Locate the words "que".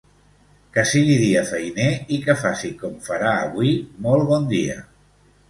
0.77-0.83, 2.23-2.37